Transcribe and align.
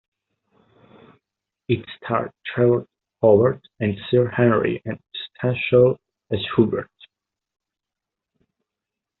It 1.67 1.85
starred 1.97 2.31
Trevor 2.43 2.87
Howard 3.21 3.61
as 3.79 3.91
Sir 4.09 4.29
Henry, 4.31 4.81
and 4.83 4.99
Stanshall 5.37 5.99
as 6.31 6.39
Hubert. 6.55 6.89